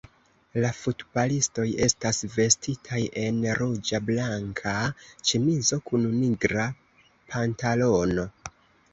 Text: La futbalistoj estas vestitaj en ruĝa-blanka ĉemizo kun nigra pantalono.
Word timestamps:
La 0.63 0.69
futbalistoj 0.75 1.65
estas 1.87 2.21
vestitaj 2.37 3.01
en 3.23 3.43
ruĝa-blanka 3.59 4.73
ĉemizo 5.31 5.79
kun 5.91 6.07
nigra 6.23 6.65
pantalono. 7.35 8.27